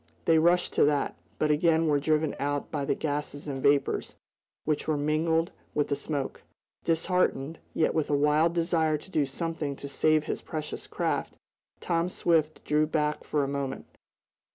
[0.25, 4.15] They rushed to that, but again were driven out by the gases and vapors,
[4.65, 6.41] which were mingled with the smoke.
[6.83, 11.37] Disheartened, yet with a wild desire to do something to save his precious craft,
[11.81, 13.85] Tom Swift drew back for a moment.